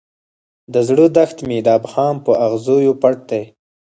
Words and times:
د 0.73 0.75
زړه 0.87 1.05
دښت 1.17 1.37
مې 1.47 1.57
د 1.65 1.67
ابهام 1.77 2.15
په 2.25 2.31
اغزیو 2.45 2.93
پټ 3.01 3.17
دی. 3.29 3.43